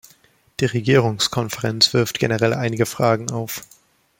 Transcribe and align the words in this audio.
Die 0.59 0.65
Regierungskonferenz 0.65 1.93
wirft 1.93 2.17
generell 2.17 2.55
einige 2.55 2.87
Fragen 2.87 3.29
auf. 3.29 3.61